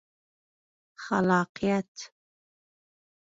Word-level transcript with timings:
خلاقیت 1.03 2.11